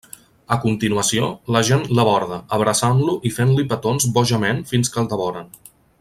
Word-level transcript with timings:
A 0.53 0.55
continuació, 0.61 1.27
la 1.55 1.61
gent 1.67 1.83
l'aborda, 1.99 2.39
abraçant-lo 2.57 3.17
i 3.31 3.35
fent-li 3.39 3.67
petons 3.75 4.09
bojament 4.19 4.63
fins 4.75 4.91
que 4.97 5.03
el 5.07 5.11
devoren. 5.17 5.53